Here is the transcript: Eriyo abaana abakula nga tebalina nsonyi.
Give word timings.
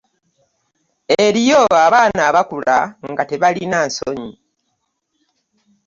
Eriyo 1.23 1.61
abaana 1.85 2.21
abakula 2.29 2.77
nga 3.09 3.23
tebalina 3.29 3.77
nsonyi. 3.87 4.31